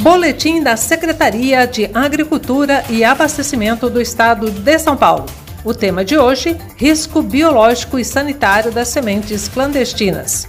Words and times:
Boletim 0.00 0.62
da 0.62 0.76
Secretaria 0.76 1.66
de 1.66 1.90
Agricultura 1.92 2.84
e 2.88 3.02
Abastecimento 3.02 3.90
do 3.90 4.00
Estado 4.00 4.48
de 4.48 4.78
São 4.78 4.96
Paulo. 4.96 5.26
O 5.64 5.74
tema 5.74 6.04
de 6.04 6.16
hoje: 6.16 6.56
risco 6.76 7.20
biológico 7.20 7.98
e 7.98 8.04
sanitário 8.04 8.70
das 8.70 8.88
sementes 8.88 9.48
clandestinas. 9.48 10.48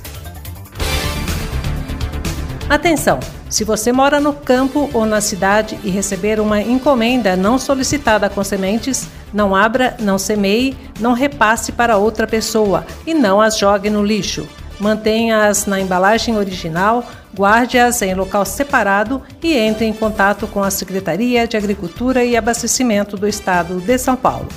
Atenção! 2.69 3.19
Se 3.49 3.63
você 3.63 3.91
mora 3.91 4.19
no 4.19 4.33
campo 4.33 4.87
ou 4.93 5.03
na 5.07 5.19
cidade 5.19 5.79
e 5.83 5.89
receber 5.89 6.39
uma 6.39 6.61
encomenda 6.61 7.35
não 7.35 7.57
solicitada 7.57 8.29
com 8.29 8.43
sementes, 8.43 9.07
não 9.33 9.55
abra, 9.55 9.97
não 9.99 10.19
semeie, 10.19 10.77
não 10.99 11.13
repasse 11.13 11.71
para 11.71 11.97
outra 11.97 12.27
pessoa 12.27 12.85
e 13.07 13.15
não 13.15 13.41
as 13.41 13.57
jogue 13.57 13.89
no 13.89 14.05
lixo. 14.05 14.47
Mantenha-as 14.79 15.65
na 15.65 15.81
embalagem 15.81 16.37
original, 16.37 17.03
guarde-as 17.39 18.01
em 18.01 18.13
local 18.13 18.43
separado 18.43 19.21
e 19.41 19.55
entre 19.55 19.85
em 19.85 19.93
contato 19.93 20.45
com 20.45 20.61
a 20.61 20.69
Secretaria 20.69 21.47
de 21.47 21.55
Agricultura 21.55 22.21
e 22.21 22.35
Abastecimento 22.35 23.15
do 23.15 23.25
Estado 23.25 23.79
de 23.79 23.97
São 23.97 24.17
Paulo. 24.17 24.49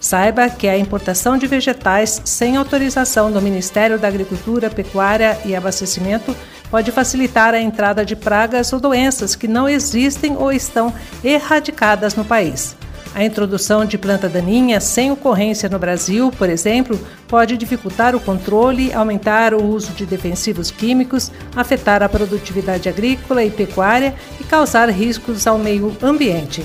Saiba 0.00 0.48
que 0.48 0.66
a 0.66 0.78
importação 0.78 1.36
de 1.36 1.46
vegetais 1.46 2.22
sem 2.24 2.56
autorização 2.56 3.30
do 3.30 3.42
Ministério 3.42 3.98
da 3.98 4.08
Agricultura, 4.08 4.70
Pecuária 4.70 5.38
e 5.44 5.54
Abastecimento 5.54 6.34
pode 6.70 6.90
facilitar 6.90 7.52
a 7.52 7.60
entrada 7.60 8.06
de 8.06 8.16
pragas 8.16 8.72
ou 8.72 8.80
doenças 8.80 9.36
que 9.36 9.46
não 9.46 9.68
existem 9.68 10.34
ou 10.34 10.50
estão 10.50 10.94
erradicadas 11.22 12.14
no 12.14 12.24
país. 12.24 12.79
A 13.12 13.24
introdução 13.24 13.84
de 13.84 13.98
planta 13.98 14.28
daninha 14.28 14.80
sem 14.80 15.10
ocorrência 15.10 15.68
no 15.68 15.80
Brasil, 15.80 16.30
por 16.38 16.48
exemplo, 16.48 16.98
pode 17.26 17.56
dificultar 17.56 18.14
o 18.14 18.20
controle, 18.20 18.92
aumentar 18.92 19.52
o 19.52 19.64
uso 19.64 19.92
de 19.92 20.06
defensivos 20.06 20.70
químicos, 20.70 21.30
afetar 21.56 22.04
a 22.04 22.08
produtividade 22.08 22.88
agrícola 22.88 23.44
e 23.44 23.50
pecuária 23.50 24.14
e 24.40 24.44
causar 24.44 24.88
riscos 24.90 25.46
ao 25.46 25.58
meio 25.58 25.96
ambiente. 26.00 26.62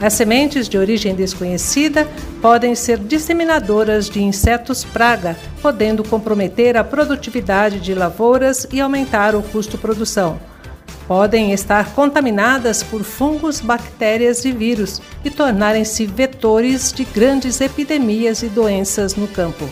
As 0.00 0.12
sementes 0.14 0.68
de 0.68 0.78
origem 0.78 1.14
desconhecida 1.14 2.08
podem 2.40 2.74
ser 2.74 2.96
disseminadoras 2.96 4.08
de 4.08 4.22
insetos 4.22 4.84
praga, 4.84 5.36
podendo 5.60 6.04
comprometer 6.04 6.76
a 6.76 6.84
produtividade 6.84 7.80
de 7.80 7.94
lavouras 7.94 8.66
e 8.72 8.80
aumentar 8.80 9.34
o 9.34 9.42
custo 9.42 9.76
produção 9.76 10.49
podem 11.10 11.50
estar 11.52 11.92
contaminadas 11.92 12.84
por 12.84 13.02
fungos, 13.02 13.60
bactérias 13.60 14.44
e 14.44 14.52
vírus 14.52 15.02
e 15.24 15.28
tornarem-se 15.28 16.06
vetores 16.06 16.92
de 16.92 17.02
grandes 17.04 17.60
epidemias 17.60 18.44
e 18.44 18.46
doenças 18.46 19.16
no 19.16 19.26
campo. 19.26 19.68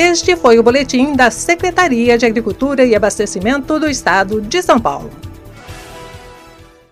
este 0.00 0.36
foi 0.36 0.60
o 0.60 0.62
boletim 0.62 1.16
da 1.16 1.28
Secretaria 1.28 2.16
de 2.16 2.24
Agricultura 2.24 2.84
e 2.84 2.94
Abastecimento 2.94 3.80
do 3.80 3.90
Estado 3.90 4.40
de 4.40 4.62
São 4.62 4.78
Paulo. 4.78 5.10